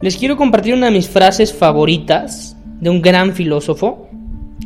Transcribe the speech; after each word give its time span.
Les 0.00 0.16
quiero 0.16 0.36
compartir 0.36 0.74
una 0.74 0.86
de 0.86 0.92
mis 0.92 1.08
frases 1.08 1.52
favoritas 1.52 2.56
de 2.80 2.90
un 2.90 3.00
gran 3.00 3.32
filósofo, 3.32 4.08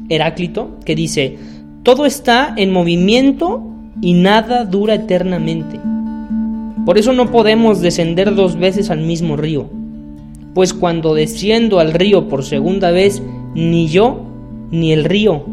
Heráclito, 0.08 0.78
que 0.84 0.94
dice, 0.94 1.36
todo 1.82 2.06
está 2.06 2.54
en 2.56 2.72
movimiento 2.72 3.62
y 4.00 4.14
nada 4.14 4.64
dura 4.64 4.94
eternamente. 4.94 5.78
Por 6.86 6.96
eso 6.96 7.12
no 7.12 7.30
podemos 7.30 7.80
descender 7.80 8.34
dos 8.34 8.56
veces 8.56 8.90
al 8.90 9.02
mismo 9.02 9.36
río, 9.36 9.68
pues 10.54 10.72
cuando 10.72 11.14
desciendo 11.14 11.78
al 11.78 11.92
río 11.92 12.26
por 12.28 12.42
segunda 12.42 12.90
vez, 12.90 13.22
ni 13.54 13.86
yo 13.88 14.24
ni 14.70 14.92
el 14.92 15.04
río 15.04 15.44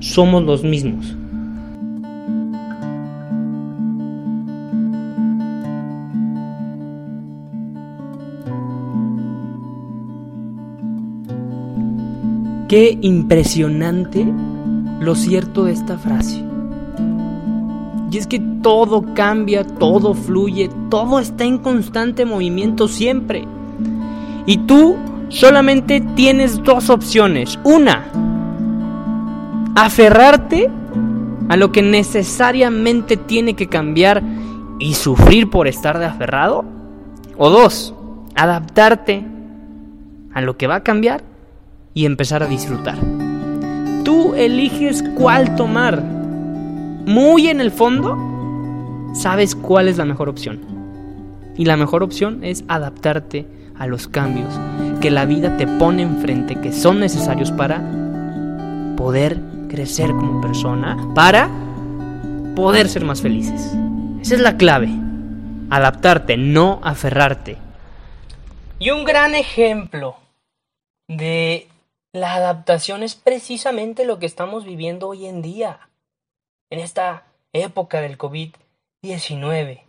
somos 0.00 0.42
los 0.44 0.64
mismos. 0.64 1.14
Qué 12.70 12.96
impresionante 13.00 14.24
lo 15.00 15.16
cierto 15.16 15.64
de 15.64 15.72
esta 15.72 15.98
frase. 15.98 16.44
Y 18.12 18.16
es 18.16 18.28
que 18.28 18.38
todo 18.62 19.12
cambia, 19.12 19.64
todo 19.64 20.14
fluye, 20.14 20.70
todo 20.88 21.18
está 21.18 21.42
en 21.42 21.58
constante 21.58 22.24
movimiento 22.24 22.86
siempre. 22.86 23.44
Y 24.46 24.58
tú 24.68 24.94
solamente 25.30 26.00
tienes 26.14 26.62
dos 26.62 26.90
opciones. 26.90 27.58
Una, 27.64 28.04
aferrarte 29.74 30.70
a 31.48 31.56
lo 31.56 31.72
que 31.72 31.82
necesariamente 31.82 33.16
tiene 33.16 33.54
que 33.54 33.66
cambiar 33.66 34.22
y 34.78 34.94
sufrir 34.94 35.50
por 35.50 35.66
estar 35.66 35.98
de 35.98 36.04
aferrado. 36.04 36.64
O 37.36 37.50
dos, 37.50 37.96
adaptarte 38.36 39.26
a 40.32 40.40
lo 40.40 40.56
que 40.56 40.68
va 40.68 40.76
a 40.76 40.84
cambiar 40.84 41.29
y 41.94 42.06
empezar 42.06 42.42
a 42.42 42.46
disfrutar. 42.46 42.98
Tú 44.04 44.34
eliges 44.34 45.04
cuál 45.16 45.54
tomar. 45.56 46.02
Muy 46.02 47.48
en 47.48 47.60
el 47.60 47.70
fondo, 47.70 48.16
sabes 49.14 49.54
cuál 49.54 49.88
es 49.88 49.96
la 49.96 50.04
mejor 50.04 50.28
opción. 50.28 50.60
Y 51.56 51.64
la 51.64 51.76
mejor 51.76 52.02
opción 52.02 52.44
es 52.44 52.64
adaptarte 52.68 53.46
a 53.78 53.86
los 53.86 54.08
cambios 54.08 54.52
que 55.00 55.10
la 55.10 55.24
vida 55.24 55.56
te 55.56 55.66
pone 55.66 56.02
enfrente, 56.02 56.56
que 56.56 56.72
son 56.72 57.00
necesarios 57.00 57.50
para 57.50 57.82
poder 58.96 59.40
crecer 59.68 60.10
como 60.10 60.40
persona, 60.40 60.96
para 61.14 61.48
poder 62.54 62.88
ser 62.88 63.04
más 63.04 63.22
felices. 63.22 63.72
Esa 64.20 64.34
es 64.34 64.40
la 64.40 64.56
clave. 64.58 64.90
Adaptarte, 65.70 66.36
no 66.36 66.80
aferrarte. 66.82 67.56
Y 68.78 68.90
un 68.90 69.04
gran 69.04 69.34
ejemplo 69.34 70.16
de 71.08 71.69
la 72.12 72.34
adaptación 72.34 73.02
es 73.02 73.14
precisamente 73.14 74.04
lo 74.04 74.18
que 74.18 74.26
estamos 74.26 74.64
viviendo 74.64 75.08
hoy 75.08 75.26
en 75.26 75.42
día, 75.42 75.90
en 76.70 76.80
esta 76.80 77.26
época 77.52 78.00
del 78.00 78.18
COVID-19, 78.18 79.84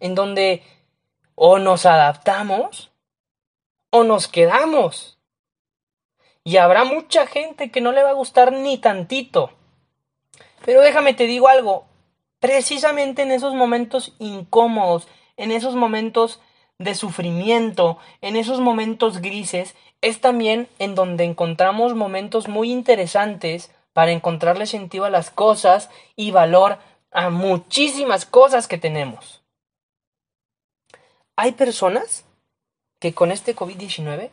en 0.00 0.14
donde 0.14 0.62
o 1.34 1.58
nos 1.58 1.86
adaptamos 1.86 2.90
o 3.90 4.04
nos 4.04 4.28
quedamos. 4.28 5.18
Y 6.44 6.56
habrá 6.56 6.84
mucha 6.84 7.26
gente 7.26 7.70
que 7.70 7.80
no 7.80 7.92
le 7.92 8.02
va 8.02 8.10
a 8.10 8.14
gustar 8.14 8.52
ni 8.52 8.78
tantito. 8.78 9.52
Pero 10.64 10.80
déjame 10.80 11.14
te 11.14 11.24
digo 11.24 11.48
algo, 11.48 11.86
precisamente 12.40 13.22
en 13.22 13.32
esos 13.32 13.54
momentos 13.54 14.14
incómodos, 14.18 15.08
en 15.36 15.50
esos 15.50 15.74
momentos 15.74 16.40
de 16.78 16.94
sufrimiento, 16.94 17.98
en 18.20 18.36
esos 18.36 18.60
momentos 18.60 19.20
grises, 19.20 19.74
es 20.00 20.20
también 20.20 20.68
en 20.78 20.94
donde 20.94 21.24
encontramos 21.24 21.94
momentos 21.94 22.48
muy 22.48 22.70
interesantes 22.70 23.72
para 23.92 24.12
encontrarle 24.12 24.66
sentido 24.66 25.04
a 25.04 25.10
las 25.10 25.30
cosas 25.30 25.90
y 26.14 26.30
valor 26.30 26.78
a 27.10 27.30
muchísimas 27.30 28.26
cosas 28.26 28.68
que 28.68 28.78
tenemos. 28.78 29.42
Hay 31.36 31.52
personas 31.52 32.24
que 33.00 33.14
con 33.14 33.32
este 33.32 33.56
COVID-19 33.56 34.30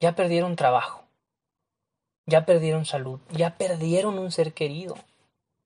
ya 0.00 0.14
perdieron 0.14 0.56
trabajo, 0.56 1.04
ya 2.26 2.44
perdieron 2.44 2.84
salud, 2.84 3.20
ya 3.30 3.56
perdieron 3.56 4.18
un 4.18 4.30
ser 4.30 4.52
querido. 4.52 4.96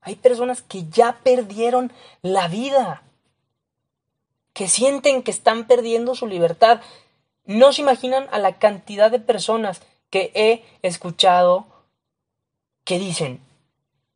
Hay 0.01 0.17
personas 0.17 0.63
que 0.63 0.89
ya 0.89 1.19
perdieron 1.23 1.93
la 2.23 2.49
vida, 2.49 3.03
que 4.59 4.67
sienten 4.67 5.23
que 5.23 5.31
están 5.31 5.69
perdiendo 5.69 6.17
su 6.17 6.27
libertad. 6.27 6.81
No 7.45 7.73
se 7.73 7.83
imaginan 7.83 8.27
a 8.33 8.41
la 8.41 8.59
cantidad 8.59 9.09
de 9.09 9.21
personas 9.21 9.83
que 10.11 10.33
he 10.35 10.65
escuchado 10.83 11.67
que 12.83 12.99
dicen, 12.99 13.41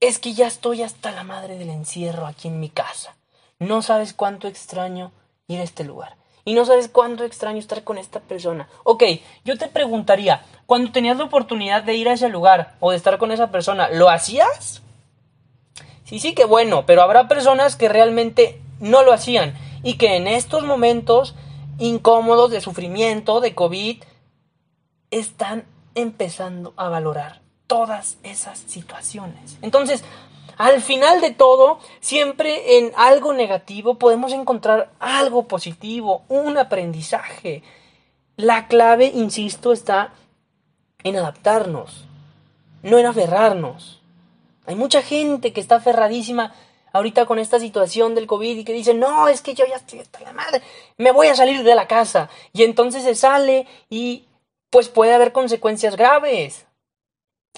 es 0.00 0.18
que 0.18 0.34
ya 0.34 0.48
estoy 0.48 0.82
hasta 0.82 1.12
la 1.12 1.22
madre 1.22 1.58
del 1.58 1.70
encierro 1.70 2.26
aquí 2.26 2.48
en 2.48 2.58
mi 2.58 2.70
casa. 2.70 3.14
No 3.60 3.82
sabes 3.82 4.14
cuánto 4.14 4.48
extraño 4.48 5.12
ir 5.46 5.60
a 5.60 5.62
este 5.62 5.84
lugar. 5.84 6.16
Y 6.44 6.54
no 6.54 6.64
sabes 6.64 6.88
cuánto 6.88 7.22
extraño 7.22 7.60
estar 7.60 7.84
con 7.84 7.96
esta 7.96 8.18
persona. 8.18 8.68
Ok, 8.82 9.04
yo 9.44 9.56
te 9.56 9.68
preguntaría, 9.68 10.44
cuando 10.66 10.90
tenías 10.90 11.18
la 11.18 11.24
oportunidad 11.26 11.84
de 11.84 11.94
ir 11.94 12.08
a 12.08 12.14
ese 12.14 12.28
lugar 12.28 12.74
o 12.80 12.90
de 12.90 12.96
estar 12.96 13.16
con 13.18 13.30
esa 13.30 13.52
persona, 13.52 13.90
¿lo 13.90 14.10
hacías? 14.10 14.82
Sí, 16.02 16.18
sí, 16.18 16.34
que 16.34 16.46
bueno, 16.46 16.84
pero 16.84 17.02
habrá 17.02 17.28
personas 17.28 17.76
que 17.76 17.88
realmente 17.88 18.60
no 18.80 19.04
lo 19.04 19.12
hacían 19.12 19.54
y 19.82 19.94
que 19.94 20.16
en 20.16 20.26
estos 20.26 20.64
momentos 20.64 21.34
incómodos 21.78 22.50
de 22.50 22.60
sufrimiento, 22.60 23.40
de 23.40 23.54
COVID, 23.54 24.02
están 25.10 25.64
empezando 25.94 26.72
a 26.76 26.88
valorar 26.88 27.42
todas 27.66 28.18
esas 28.22 28.58
situaciones. 28.58 29.58
Entonces, 29.62 30.04
al 30.58 30.80
final 30.82 31.20
de 31.20 31.30
todo, 31.30 31.78
siempre 32.00 32.78
en 32.78 32.92
algo 32.96 33.32
negativo 33.32 33.98
podemos 33.98 34.32
encontrar 34.32 34.92
algo 35.00 35.48
positivo, 35.48 36.22
un 36.28 36.58
aprendizaje. 36.58 37.62
La 38.36 38.68
clave, 38.68 39.06
insisto, 39.06 39.72
está 39.72 40.12
en 41.02 41.16
adaptarnos, 41.16 42.04
no 42.82 42.98
en 42.98 43.06
aferrarnos. 43.06 44.00
Hay 44.66 44.76
mucha 44.76 45.02
gente 45.02 45.52
que 45.52 45.60
está 45.60 45.76
aferradísima 45.76 46.54
ahorita 46.92 47.26
con 47.26 47.38
esta 47.38 47.58
situación 47.58 48.14
del 48.14 48.26
COVID 48.26 48.58
y 48.58 48.64
que 48.64 48.72
dice, 48.72 48.94
no, 48.94 49.28
es 49.28 49.42
que 49.42 49.54
yo 49.54 49.64
ya 49.66 49.76
estoy 49.76 50.00
hasta 50.00 50.20
la 50.20 50.32
madre, 50.32 50.62
me 50.96 51.12
voy 51.12 51.28
a 51.28 51.34
salir 51.34 51.62
de 51.62 51.74
la 51.74 51.88
casa. 51.88 52.28
Y 52.52 52.64
entonces 52.64 53.02
se 53.02 53.14
sale 53.14 53.66
y 53.88 54.26
pues 54.70 54.88
puede 54.88 55.14
haber 55.14 55.32
consecuencias 55.32 55.96
graves. 55.96 56.66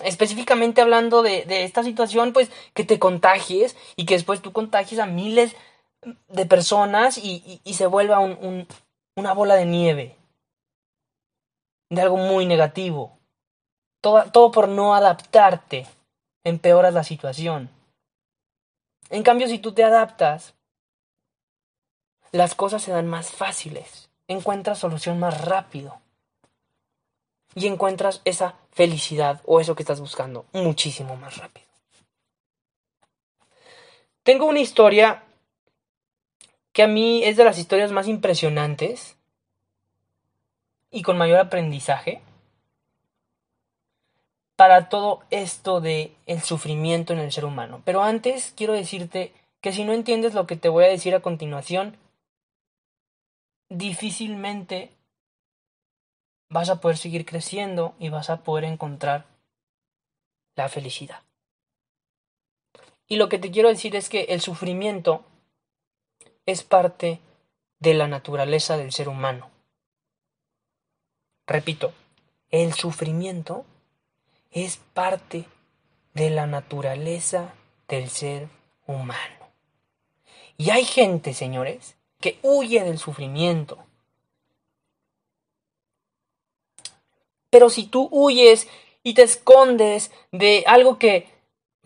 Específicamente 0.03 0.81
hablando 0.81 1.23
de, 1.23 1.45
esta 1.65 1.85
situación, 1.85 2.33
pues 2.33 2.51
que 2.75 2.85
te 2.85 2.99
contagies 2.99 3.77
y 3.95 4.07
que 4.07 4.15
después 4.15 4.43
tú 4.43 4.53
contagies 4.53 4.99
a 5.01 5.07
miles 5.07 5.55
de 6.29 6.47
personas 6.47 7.19
y, 7.19 7.61
se 7.73 7.87
vuelva 7.87 8.19
una 8.19 9.33
bola 9.33 9.55
de 9.55 9.67
nieve. 9.67 10.17
De 11.91 12.01
algo 12.01 12.17
muy 12.17 12.47
negativo. 12.47 13.19
Todo, 14.01 14.25
todo 14.33 14.51
por 14.51 14.69
no 14.69 14.95
adaptarte 14.95 15.87
empeoras 16.43 16.93
la 16.93 17.05
situación. 17.05 17.71
En 19.11 19.23
cambio, 19.23 19.49
si 19.49 19.59
tú 19.59 19.73
te 19.73 19.85
adaptas, 19.85 20.55
las 22.33 22.55
cosas 22.55 22.83
se 22.83 22.91
dan 22.91 23.07
más 23.07 23.31
fáciles, 23.31 24.11
encuentras 24.29 24.79
solución 24.79 25.19
más 25.19 25.45
rápido. 25.45 26.01
Y 27.55 27.69
encuentras 27.69 28.21
esa 28.25 28.57
felicidad 28.73 29.41
o 29.45 29.61
eso 29.61 29.77
que 29.77 29.85
estás 29.85 30.01
buscando 30.01 30.47
muchísimo 30.53 31.17
más 31.17 31.37
rápido. 31.37 31.67
Tengo 34.25 34.47
una 34.47 34.61
historia 34.61 35.23
que 36.73 36.83
a 36.83 36.89
mí 36.89 37.23
es 37.23 37.37
de 37.37 37.45
las 37.45 37.59
historias 37.59 37.93
más 37.93 38.09
impresionantes 38.09 39.17
y 40.91 41.03
con 41.03 41.17
mayor 41.17 41.39
aprendizaje 41.39 42.21
para 44.57 44.89
todo 44.89 45.23
esto 45.31 45.81
de 45.81 46.15
el 46.27 46.41
sufrimiento 46.41 47.13
en 47.13 47.19
el 47.19 47.33
ser 47.33 47.45
humano. 47.45 47.83
Pero 47.85 48.03
antes 48.03 48.53
quiero 48.57 48.73
decirte 48.73 49.33
que 49.61 49.73
si 49.73 49.85
no 49.85 49.93
entiendes 49.93 50.35
lo 50.35 50.47
que 50.47 50.57
te 50.57 50.69
voy 50.69 50.85
a 50.85 50.89
decir 50.89 51.15
a 51.15 51.21
continuación, 51.21 51.97
difícilmente 53.69 54.91
vas 56.49 56.71
a 56.71 56.81
poder 56.81 56.97
seguir 56.97 57.25
creciendo 57.25 57.95
y 57.99 58.11
vas 58.11 58.31
a 58.31 58.43
poder 58.43 58.65
encontrar 58.65 59.27
la 60.55 60.69
felicidad. 60.69 61.23
Y 63.09 63.17
lo 63.17 63.29
que 63.29 63.39
te 63.39 63.51
quiero 63.51 63.69
decir 63.69 63.97
es 63.97 64.09
que 64.09 64.25
el 64.25 64.41
sufrimiento 64.41 65.25
es 66.47 66.63
parte 66.63 67.21
de 67.81 67.95
la 67.95 68.07
naturaleza 68.07 68.77
del 68.77 68.93
ser 68.93 69.09
humano. 69.09 69.51
Repito, 71.47 71.93
el 72.51 72.73
sufrimiento 72.73 73.67
es 74.55 74.77
parte 74.95 75.45
de 76.15 76.31
la 76.31 76.47
naturaleza 76.47 77.53
del 77.89 78.09
ser 78.09 78.49
humano. 78.87 79.51
Y 80.57 80.71
hay 80.71 80.85
gente, 80.85 81.35
señores, 81.35 81.97
que 82.21 82.39
huye 82.43 82.83
del 82.85 82.99
sufrimiento. 82.99 83.85
Pero 87.51 87.69
si 87.69 87.87
tú 87.87 88.09
huyes 88.13 88.69
y 89.03 89.15
te 89.15 89.23
escondes 89.23 90.13
de 90.31 90.63
algo 90.67 90.99
que 90.99 91.29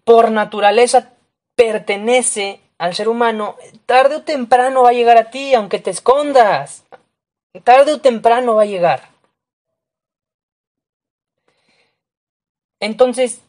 por 0.05 0.31
naturaleza 0.31 1.15
pertenece 1.55 2.61
al 2.77 2.95
ser 2.95 3.09
humano, 3.09 3.57
tarde 3.87 4.17
o 4.17 4.23
temprano 4.23 4.83
va 4.83 4.91
a 4.91 4.95
llegar 4.95 5.17
a 5.17 5.31
ti, 5.31 5.55
aunque 5.55 5.79
te 5.79 5.91
escondas. 5.91 6.85
Tarde 7.65 7.95
o 7.95 8.01
temprano 8.01 8.57
va 8.57 8.63
a 8.63 8.67
llegar. 8.67 9.18
Entonces, 12.81 13.43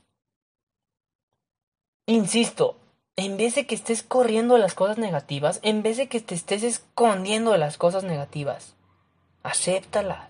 insisto, 2.06 2.78
en 3.16 3.38
vez 3.38 3.56
de 3.56 3.68
que 3.68 3.76
estés 3.76 4.02
corriendo 4.02 4.58
las 4.58 4.74
cosas 4.74 4.98
negativas, 4.98 5.60
en 5.62 5.84
vez 5.84 5.98
de 5.98 6.08
que 6.08 6.22
te 6.22 6.36
estés 6.36 6.64
escondiendo 6.64 7.52
de 7.52 7.58
las 7.58 7.78
cosas 7.78 8.04
negativas, 8.04 8.76
acéptalas. 9.44 10.30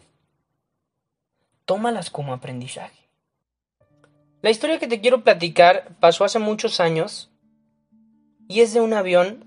Tómalas 1.65 2.09
como 2.09 2.33
aprendizaje. 2.33 3.09
La 4.41 4.49
historia 4.49 4.79
que 4.79 4.87
te 4.87 5.01
quiero 5.01 5.23
platicar 5.23 5.95
pasó 5.99 6.25
hace 6.25 6.39
muchos 6.39 6.79
años 6.79 7.29
y 8.47 8.61
es 8.61 8.73
de 8.73 8.81
un 8.81 8.93
avión 8.93 9.45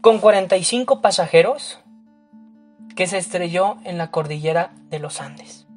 con 0.00 0.18
45 0.18 1.00
pasajeros 1.00 1.78
que 2.96 3.06
se 3.06 3.18
estrelló 3.18 3.76
en 3.84 3.96
la 3.96 4.10
cordillera 4.10 4.72
de 4.90 4.98
los 4.98 5.20
Andes. 5.20 5.67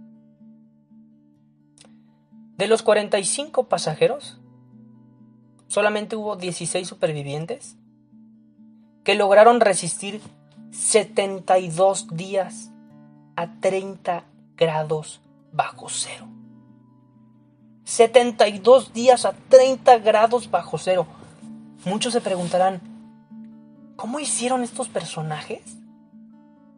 De 2.61 2.67
los 2.67 2.83
45 2.83 3.63
pasajeros, 3.63 4.39
solamente 5.67 6.15
hubo 6.15 6.35
16 6.35 6.87
supervivientes 6.87 7.75
que 9.03 9.15
lograron 9.15 9.61
resistir 9.61 10.21
72 10.69 12.09
días 12.15 12.69
a 13.35 13.59
30 13.59 14.25
grados 14.55 15.21
bajo 15.51 15.89
cero. 15.89 16.27
72 17.83 18.93
días 18.93 19.25
a 19.25 19.33
30 19.33 19.97
grados 19.97 20.51
bajo 20.51 20.77
cero. 20.77 21.07
Muchos 21.83 22.13
se 22.13 22.21
preguntarán, 22.21 22.79
¿cómo 23.95 24.19
hicieron 24.19 24.61
estos 24.61 24.87
personajes 24.87 25.63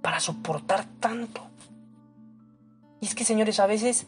para 0.01 0.21
soportar 0.21 0.85
tanto? 1.01 1.41
Y 3.01 3.05
es 3.07 3.15
que, 3.15 3.25
señores, 3.25 3.59
a 3.59 3.67
veces 3.67 4.07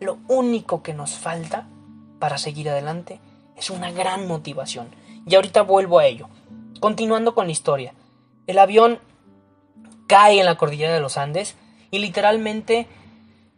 lo 0.00 0.18
único 0.28 0.82
que 0.82 0.94
nos 0.94 1.12
falta 1.12 1.68
para 2.18 2.38
seguir 2.38 2.70
adelante 2.70 3.20
es 3.56 3.70
una 3.70 3.92
gran 3.92 4.26
motivación. 4.26 4.88
Y 5.26 5.34
ahorita 5.34 5.62
vuelvo 5.62 5.98
a 5.98 6.06
ello. 6.06 6.28
Continuando 6.80 7.34
con 7.34 7.46
la 7.46 7.52
historia. 7.52 7.94
El 8.46 8.58
avión 8.58 8.98
cae 10.06 10.40
en 10.40 10.46
la 10.46 10.56
cordillera 10.56 10.94
de 10.94 11.00
los 11.00 11.18
Andes 11.18 11.54
y 11.90 11.98
literalmente 11.98 12.88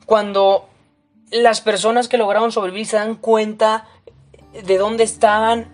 cuando 0.05 0.69
las 1.31 1.61
personas 1.61 2.09
que 2.09 2.19
lograron 2.19 2.53
sobrevivir 2.53 2.87
se 2.87 2.97
dan 2.97 3.15
cuenta 3.15 3.87
de 4.53 4.77
dónde 4.77 5.05
estaban, 5.05 5.69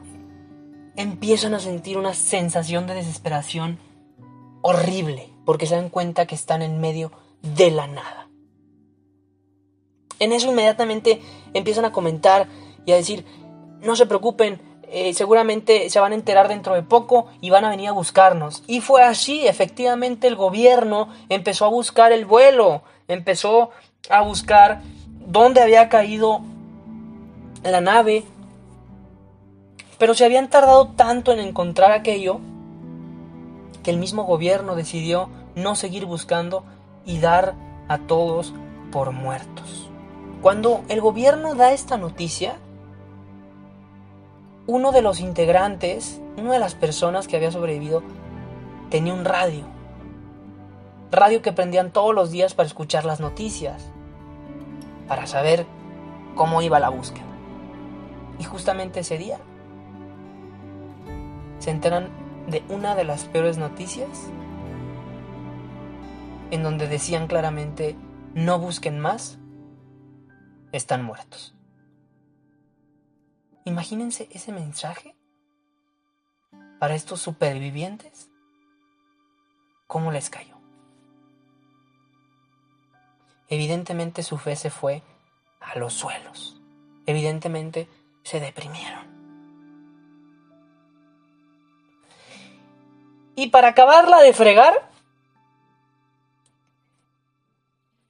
empiezan 0.96 1.54
a 1.54 1.60
sentir 1.60 1.98
una 1.98 2.14
sensación 2.14 2.86
de 2.86 2.94
desesperación 2.94 3.78
horrible, 4.62 5.30
porque 5.44 5.66
se 5.66 5.76
dan 5.76 5.88
cuenta 5.88 6.26
que 6.26 6.34
están 6.34 6.62
en 6.62 6.80
medio 6.80 7.10
de 7.42 7.70
la 7.70 7.86
nada. 7.86 8.27
En 10.18 10.32
eso 10.32 10.50
inmediatamente 10.50 11.20
empiezan 11.54 11.84
a 11.84 11.92
comentar 11.92 12.48
y 12.84 12.92
a 12.92 12.96
decir, 12.96 13.24
no 13.80 13.96
se 13.96 14.06
preocupen, 14.06 14.60
eh, 14.90 15.12
seguramente 15.12 15.90
se 15.90 16.00
van 16.00 16.12
a 16.12 16.14
enterar 16.14 16.48
dentro 16.48 16.74
de 16.74 16.82
poco 16.82 17.26
y 17.40 17.50
van 17.50 17.64
a 17.64 17.70
venir 17.70 17.88
a 17.88 17.92
buscarnos. 17.92 18.62
Y 18.66 18.80
fue 18.80 19.02
así, 19.02 19.46
efectivamente 19.46 20.26
el 20.26 20.36
gobierno 20.36 21.08
empezó 21.28 21.66
a 21.66 21.68
buscar 21.68 22.12
el 22.12 22.24
vuelo, 22.24 22.82
empezó 23.06 23.70
a 24.08 24.22
buscar 24.22 24.80
dónde 25.26 25.60
había 25.60 25.88
caído 25.88 26.40
la 27.62 27.80
nave. 27.80 28.24
Pero 29.98 30.14
se 30.14 30.24
habían 30.24 30.48
tardado 30.48 30.88
tanto 30.88 31.32
en 31.32 31.40
encontrar 31.40 31.92
aquello 31.92 32.40
que 33.82 33.90
el 33.90 33.98
mismo 33.98 34.24
gobierno 34.24 34.74
decidió 34.74 35.28
no 35.54 35.74
seguir 35.74 36.06
buscando 36.06 36.64
y 37.04 37.18
dar 37.18 37.54
a 37.88 37.98
todos 37.98 38.54
por 38.90 39.12
muertos. 39.12 39.90
Cuando 40.42 40.84
el 40.88 41.00
gobierno 41.00 41.54
da 41.54 41.72
esta 41.72 41.96
noticia, 41.96 42.56
uno 44.68 44.92
de 44.92 45.02
los 45.02 45.18
integrantes, 45.18 46.20
una 46.36 46.52
de 46.52 46.58
las 46.60 46.74
personas 46.74 47.26
que 47.26 47.36
había 47.36 47.50
sobrevivido, 47.50 48.02
tenía 48.88 49.14
un 49.14 49.24
radio. 49.24 49.64
Radio 51.10 51.42
que 51.42 51.52
prendían 51.52 51.90
todos 51.90 52.14
los 52.14 52.30
días 52.30 52.54
para 52.54 52.66
escuchar 52.66 53.04
las 53.04 53.18
noticias, 53.18 53.90
para 55.08 55.26
saber 55.26 55.66
cómo 56.36 56.62
iba 56.62 56.78
la 56.78 56.90
búsqueda. 56.90 57.26
Y 58.38 58.44
justamente 58.44 59.00
ese 59.00 59.18
día 59.18 59.38
se 61.58 61.70
enteran 61.70 62.10
de 62.46 62.62
una 62.68 62.94
de 62.94 63.04
las 63.04 63.24
peores 63.24 63.58
noticias 63.58 64.08
en 66.50 66.62
donde 66.62 66.86
decían 66.86 67.26
claramente, 67.26 67.96
no 68.34 68.58
busquen 68.58 69.00
más, 69.00 69.38
están 70.72 71.04
muertos. 71.04 71.54
Imagínense 73.64 74.28
ese 74.32 74.52
mensaje 74.52 75.14
para 76.78 76.94
estos 76.94 77.20
supervivientes. 77.20 78.30
¿Cómo 79.86 80.12
les 80.12 80.30
cayó? 80.30 80.56
Evidentemente 83.48 84.22
su 84.22 84.38
fe 84.38 84.56
se 84.56 84.70
fue 84.70 85.02
a 85.60 85.78
los 85.78 85.94
suelos. 85.94 86.60
Evidentemente 87.06 87.88
se 88.22 88.40
deprimieron. 88.40 89.06
Y 93.34 93.50
para 93.50 93.68
acabarla 93.68 94.20
de 94.20 94.32
fregar, 94.32 94.90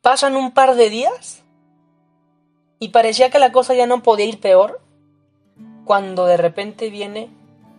pasan 0.01 0.37
un 0.37 0.53
par 0.53 0.75
de 0.75 0.89
días 0.89 1.45
y 2.79 2.89
parecía 2.89 3.31
que 3.31 3.39
la 3.39 3.53
cosa 3.53 3.75
ya 3.75 3.87
no 3.87 4.03
podía 4.03 4.27
ir 4.27 4.41
peor 4.41 4.81
cuando 5.85 6.27
de 6.27 6.37
repente 6.37 6.91
viene 6.91 7.31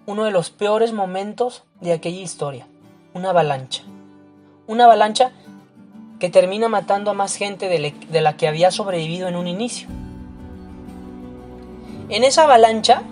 uno 0.06 0.26
de 0.26 0.32
los 0.32 0.50
peores 0.50 0.94
momentos 0.94 1.64
de 1.80 1.94
aquella 1.94 2.22
historia, 2.22 2.68
una 3.14 3.30
avalancha. 3.30 3.84
Una 4.68 4.86
avalancha 4.86 5.32
que 6.20 6.30
termina 6.30 6.68
matando 6.68 7.12
a 7.12 7.14
más 7.14 7.36
gente 7.36 7.70
de, 7.70 8.22
la 8.22 8.36
que 8.36 8.48
había 8.48 8.72
sobrevivido 8.72 9.28
en 9.28 9.36
un 9.36 9.48
inicio. 9.48 9.88
En 12.10 12.24
esa 12.24 12.44
avalancha 12.44 13.04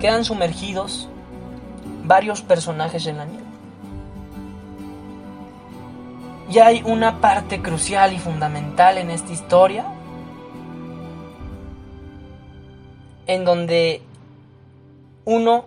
quedan 0.00 0.24
sumergidos 0.24 1.08
varios 2.04 2.42
personajes 2.42 3.06
en 3.06 3.16
la 3.16 3.24
nieve. 3.24 3.46
Y 6.50 6.58
hay 6.58 6.82
una 6.84 7.20
parte 7.20 7.62
crucial 7.62 8.12
y 8.12 8.18
fundamental 8.18 8.98
en 8.98 9.10
esta 9.10 9.32
historia 9.32 9.86
en 13.26 13.44
donde 13.44 14.02
uno 15.24 15.66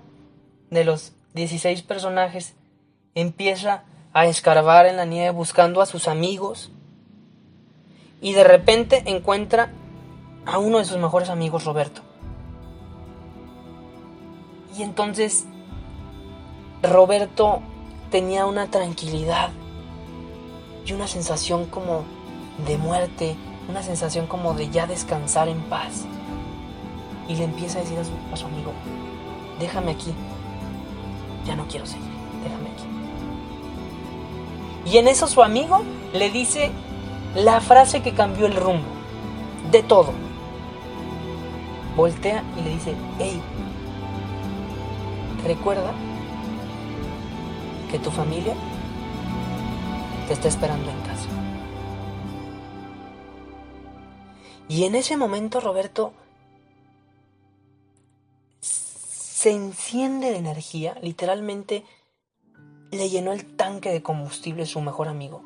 de 0.70 0.84
los 0.84 1.13
16 1.34 1.82
personajes 1.84 2.56
empieza 3.16 3.84
a 4.13 4.25
escarbar 4.25 4.86
en 4.86 4.98
la 4.98 5.06
nieve 5.06 5.32
buscando 5.32 5.82
a 5.82 5.86
sus 5.86 6.08
amigos 6.08 6.72
y 8.22 8.34
de 8.34 8.44
repente 8.44 9.04
encuentra 9.06 9.72
a 10.46 10.58
uno 10.58 10.80
de 10.80 10.86
sus 10.86 10.98
mejores 10.98 11.30
amigos, 11.30 11.66
Roberto. 11.66 12.01
Y 14.78 14.84
entonces 14.84 15.46
Roberto 16.82 17.62
tenía 18.12 18.46
una 18.46 18.72
tranquilidad 18.72 19.50
y 20.86 20.94
una 20.94 21.08
sensación 21.08 21.66
como 21.66 22.04
de 22.66 22.78
muerte, 22.78 23.36
una 23.70 23.84
sensación 23.84 24.28
como 24.28 24.54
de 24.54 24.70
ya 24.70 24.88
descansar 24.88 25.48
en 25.48 25.62
paz. 25.63 26.06
Y 27.30 27.36
le 27.36 27.46
empieza 27.46 27.78
a 27.80 27.82
decir 27.84 27.98
a 28.00 28.36
su, 28.36 28.46
amigo, 28.46 28.74
déjame 29.60 29.92
aquí. 29.92 30.14
Ya 31.46 31.56
no 31.56 31.66
quiero 31.68 31.86
seguir, 31.86 32.10
déjame 32.44 32.70
aquí. 32.70 32.84
Y 34.92 34.98
en 34.98 35.08
eso 35.08 35.28
su 35.28 35.42
amigo 35.42 35.84
le 36.12 36.32
dice 36.32 36.72
la 37.36 37.62
frase 37.62 38.02
que 38.02 38.14
cambió 38.14 38.48
el 38.48 38.56
rumbo 38.56 38.88
de 39.72 39.84
todo. 39.84 40.12
Voltea 41.96 42.44
y 42.58 42.64
le 42.64 42.70
dice, 42.72 42.96
hey, 43.20 43.40
recuerda 45.46 45.92
que 47.92 48.00
tu 48.00 48.10
familia 48.12 48.56
te 50.28 50.34
está 50.34 50.48
esperando 50.48 50.90
en 50.90 51.00
casa. 51.02 51.30
Y 54.68 54.84
en 54.84 54.96
ese 54.96 55.18
momento 55.18 55.60
Roberto 55.60 56.14
se 59.39 59.51
enciende 59.51 60.31
de 60.31 60.36
energía, 60.36 60.98
literalmente 61.01 61.86
le 62.91 63.08
llenó 63.08 63.31
el 63.31 63.55
tanque 63.55 63.89
de 63.89 64.03
combustible 64.03 64.65
su 64.65 64.81
mejor 64.81 65.08
amigo. 65.08 65.43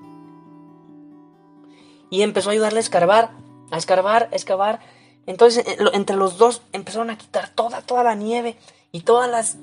y 2.10 2.24
empezó 2.24 2.50
a 2.50 2.54
ayudarle 2.54 2.80
a 2.80 2.82
escarbar, 2.82 3.32
a 3.72 3.78
escarbar, 3.78 4.30
a 4.32 4.36
escarbar. 4.36 4.80
Entonces, 5.28 5.68
eh, 5.68 5.78
entre 5.94 6.16
los 6.16 6.40
dos 6.40 6.64
empezaron 6.72 7.12
a 7.12 7.18
quitar 7.20 7.50
toda, 7.50 7.82
toda 7.82 8.04
la 8.04 8.16
nieve 8.16 8.56
y 8.92 9.02
todas 9.02 9.30
las 9.30 9.58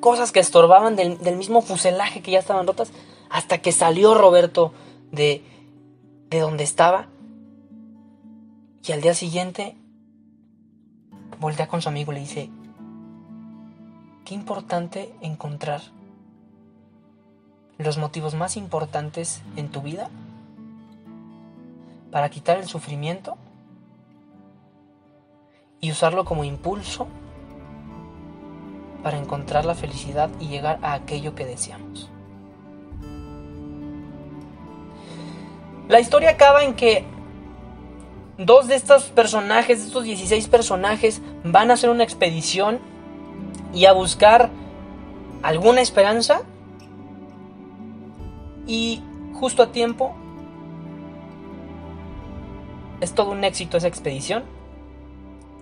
cosas 0.00 0.30
que 0.30 0.40
estorbaban 0.40 0.94
del, 0.94 1.36
mismo 1.36 1.62
fuselaje 1.62 2.20
que 2.20 2.32
ya 2.32 2.38
estaban 2.38 2.66
rotas, 2.66 2.90
hasta 3.30 3.58
que 3.58 3.72
salió 3.72 4.14
Roberto 4.14 4.74
de, 5.10 5.42
de 6.28 6.40
donde 6.40 6.64
estaba. 6.64 7.08
Y 8.86 8.92
al 8.92 9.00
día 9.00 9.14
siguiente, 9.14 9.76
voltea 11.38 11.66
con 11.68 11.80
su 11.80 11.88
amigo 11.88 12.12
y 12.12 12.16
le 12.16 12.20
dice, 12.20 12.50
qué 14.30 14.36
importante 14.36 15.12
encontrar 15.22 15.80
los 17.78 17.98
motivos 17.98 18.36
más 18.36 18.56
importantes 18.56 19.42
en 19.56 19.72
tu 19.72 19.82
vida 19.82 20.08
para 22.12 22.28
quitar 22.28 22.56
el 22.58 22.68
sufrimiento 22.68 23.36
y 25.80 25.90
usarlo 25.90 26.24
como 26.24 26.44
impulso 26.44 27.08
para 29.02 29.18
encontrar 29.18 29.64
la 29.64 29.74
felicidad 29.74 30.30
y 30.38 30.46
llegar 30.46 30.78
a 30.82 30.92
aquello 30.92 31.34
que 31.34 31.44
deseamos. 31.44 32.08
La 35.88 35.98
historia 35.98 36.30
acaba 36.30 36.62
en 36.62 36.74
que 36.74 37.04
dos 38.38 38.68
de 38.68 38.76
estos 38.76 39.06
personajes, 39.06 39.80
de 39.80 39.86
estos 39.86 40.04
16 40.04 40.46
personajes, 40.46 41.20
van 41.42 41.72
a 41.72 41.74
hacer 41.74 41.90
una 41.90 42.04
expedición 42.04 42.89
y 43.72 43.86
a 43.86 43.92
buscar 43.92 44.50
alguna 45.42 45.80
esperanza. 45.80 46.42
Y 48.66 49.02
justo 49.34 49.62
a 49.62 49.72
tiempo, 49.72 50.14
es 53.00 53.14
todo 53.14 53.30
un 53.30 53.44
éxito 53.44 53.76
esa 53.76 53.88
expedición. 53.88 54.44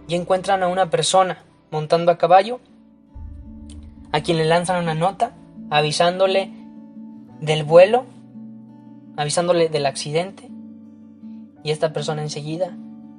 Y 0.07 0.15
encuentran 0.15 0.63
a 0.63 0.69
una 0.69 0.89
persona 0.89 1.45
montando 1.71 2.11
a 2.11 2.19
caballo 2.19 2.61
a 4.11 4.23
quien 4.23 4.39
le 4.39 4.47
lanzan 4.47 4.83
una 4.83 4.95
nota 4.95 5.33
avisándole 5.71 6.51
del 7.41 7.63
vuelo, 7.65 8.07
avisándole 9.17 9.69
del 9.69 9.85
accidente. 9.85 10.49
Y 11.63 11.71
esta 11.73 11.93
persona 11.93 12.23
enseguida 12.23 12.77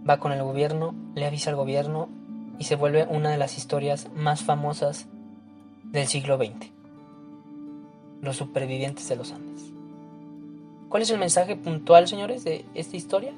va 0.10 0.18
con 0.18 0.32
el 0.32 0.42
gobierno, 0.42 0.96
le 1.14 1.28
avisa 1.28 1.52
al 1.52 1.58
gobierno 1.58 2.10
y 2.60 2.66
se 2.66 2.76
vuelve 2.76 3.08
una 3.10 3.32
de 3.32 3.38
las 3.38 3.58
historias 3.58 4.10
más 4.14 4.44
famosas 4.44 5.08
del 5.84 6.08
siglo 6.08 6.38
XX. 6.38 6.70
Los 8.22 8.36
supervivientes 8.36 9.08
de 9.08 9.16
los 9.16 9.32
Andes. 9.32 9.72
¿Cuál 10.90 11.04
es 11.04 11.10
el 11.10 11.20
mensaje 11.20 11.56
puntual, 11.56 12.08
señores, 12.08 12.44
de 12.44 12.66
esta 12.76 12.98
historia? 12.98 13.32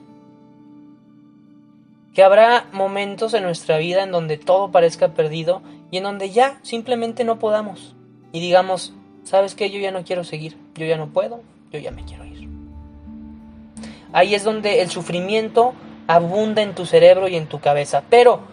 Que 2.13 2.23
habrá 2.23 2.65
momentos 2.73 3.33
en 3.33 3.43
nuestra 3.43 3.77
vida 3.77 4.03
en 4.03 4.11
donde 4.11 4.37
todo 4.37 4.71
parezca 4.71 5.13
perdido 5.13 5.61
y 5.91 5.97
en 5.97 6.03
donde 6.03 6.31
ya 6.31 6.59
simplemente 6.63 7.23
no 7.23 7.39
podamos. 7.39 7.95
Y 8.31 8.39
digamos, 8.39 8.93
¿sabes 9.23 9.53
qué? 9.53 9.69
Yo 9.69 9.79
ya 9.79 9.91
no 9.91 10.03
quiero 10.03 10.23
seguir, 10.23 10.57
yo 10.75 10.85
ya 10.85 10.97
no 10.97 11.09
puedo, 11.09 11.41
yo 11.71 11.79
ya 11.79 11.91
me 11.91 12.03
quiero 12.05 12.25
ir. 12.25 12.49
Ahí 14.13 14.33
es 14.33 14.43
donde 14.43 14.81
el 14.81 14.89
sufrimiento 14.89 15.73
abunda 16.07 16.61
en 16.61 16.73
tu 16.75 16.85
cerebro 16.85 17.27
y 17.27 17.35
en 17.35 17.47
tu 17.47 17.59
cabeza. 17.59 18.03
Pero 18.09 18.50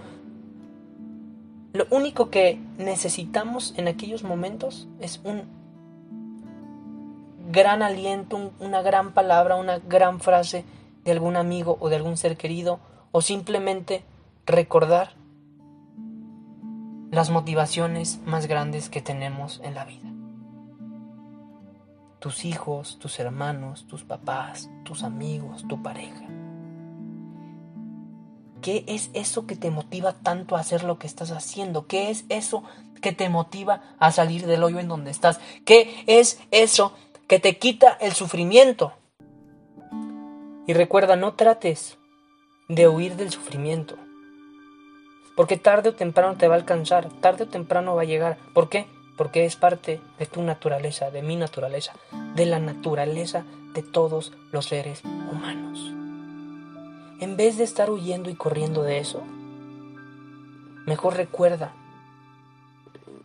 lo 1.79 1.87
único 1.91 2.29
que 2.29 2.59
necesitamos 2.77 3.73
en 3.77 3.87
aquellos 3.87 4.25
momentos 4.25 4.89
es 4.99 5.21
un 5.23 5.45
gran 7.53 7.85
aliento, 7.85 8.51
una 8.59 8.83
gran 8.83 9.15
palabra, 9.15 9.55
una 9.55 9.79
gran 9.79 10.19
frase 10.19 10.65
de 11.05 11.13
algún 11.13 11.37
amigo 11.37 11.79
o 11.79 11.89
de 11.89 11.95
algún 11.95 12.17
ser 12.17 12.37
querido, 12.37 12.81
o 13.13 13.23
simplemente 13.23 14.03
recordar 14.45 15.13
las 17.13 17.31
motivaciones 17.31 18.19
más 18.27 18.49
grandes 18.49 18.91
que 18.91 19.01
tenemos 19.01 19.61
en 19.63 19.77
la 19.77 19.85
vida. 19.85 20.11
Tus 22.19 22.45
hijos, 22.45 22.99
tus 22.99 23.21
hermanos, 23.21 23.87
tus 23.87 24.03
papás, 24.03 24.69
tus 24.83 25.05
amigos, 25.05 25.65
tu 25.69 25.81
pareja. 25.81 26.38
¿Qué 28.69 28.85
es 28.87 29.09
eso 29.15 29.47
que 29.47 29.57
te 29.57 29.71
motiva 29.71 30.13
tanto 30.13 30.55
a 30.55 30.61
hacer 30.61 30.85
lo 30.85 30.99
que 30.99 31.07
estás 31.07 31.31
haciendo? 31.31 31.87
¿Qué 31.87 32.11
es 32.11 32.27
eso 32.29 32.65
que 33.01 33.13
te 33.13 33.31
motiva 33.31 33.81
a 33.99 34.13
salir 34.13 34.47
del 34.47 34.63
hoyo 34.63 34.79
en 34.79 34.89
donde 34.89 35.11
estás? 35.11 35.41
¿Qué 35.65 36.05
es 36.07 36.39
eso 36.51 36.93
que 37.27 37.39
te 37.39 37.57
quita 37.57 37.97
el 37.99 38.13
sufrimiento? 38.13 38.93
Y 40.67 40.75
recuerda, 40.75 41.17
no 41.17 41.33
trates 41.33 41.97
de 42.69 42.89
huir 42.89 43.17
del 43.17 43.31
sufrimiento. 43.31 43.97
Porque 45.35 45.57
tarde 45.57 45.89
o 45.89 45.95
temprano 45.95 46.37
te 46.37 46.47
va 46.47 46.57
a 46.57 46.59
alcanzar, 46.59 47.09
tarde 47.23 47.45
o 47.45 47.49
temprano 47.49 47.95
va 47.95 48.03
a 48.03 48.05
llegar. 48.05 48.37
¿Por 48.53 48.69
qué? 48.69 48.87
Porque 49.17 49.47
es 49.47 49.57
parte 49.57 49.99
de 50.19 50.27
tu 50.27 50.43
naturaleza, 50.43 51.11
de 51.11 51.23
mi 51.23 51.37
naturaleza, 51.37 51.95
de 52.35 52.45
la 52.45 52.59
naturaleza 52.59 53.47
de 53.73 53.83
todos 53.83 54.35
los 54.53 54.67
seres 54.67 55.01
humanos. 55.33 55.98
En 57.21 57.37
vez 57.37 57.59
de 57.59 57.65
estar 57.65 57.91
huyendo 57.91 58.31
y 58.31 58.37
corriendo 58.37 58.85
de 58.85 58.99
eso, 58.99 59.25
mejor 60.87 61.17
recuerda 61.17 61.73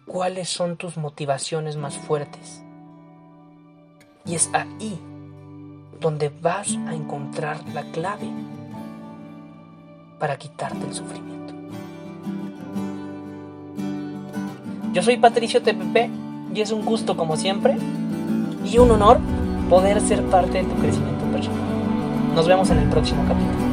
cuáles 0.08 0.50
son 0.50 0.78
tus 0.78 0.98
motivaciones 0.98 1.78
más 1.78 1.96
fuertes. 1.96 2.64
Y 4.26 4.34
es 4.34 4.50
ahí 4.54 5.00
donde 6.00 6.30
vas 6.30 6.76
a 6.88 6.96
encontrar 6.96 7.64
la 7.70 7.84
clave 7.92 8.32
para 10.18 10.38
quitarte 10.38 10.88
el 10.88 10.94
sufrimiento. 10.96 11.54
Yo 14.92 15.04
soy 15.04 15.18
Patricio 15.18 15.62
TPP 15.62 16.10
y 16.56 16.62
es 16.62 16.72
un 16.72 16.84
gusto 16.84 17.16
como 17.16 17.38
siempre 17.38 17.78
y 18.66 18.80
un 18.80 18.90
honor 18.90 19.20
poder 19.70 20.02
ser 20.02 20.24
parte 20.24 20.64
de 20.64 20.64
tu 20.64 20.82
crecimiento 20.82 21.26
personal. 21.26 21.62
Nos 22.36 22.48
vemos 22.48 22.72
en 22.72 22.80
el 22.80 22.90
próximo 22.90 23.24
capítulo. 23.28 23.73